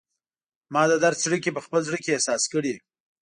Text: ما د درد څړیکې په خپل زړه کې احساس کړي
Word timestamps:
ما 0.73 0.83
د 0.91 0.93
درد 1.03 1.17
څړیکې 1.23 1.49
په 1.53 1.61
خپل 1.65 1.79
زړه 1.87 1.97
کې 2.03 2.13
احساس 2.13 2.43
کړي 2.53 2.73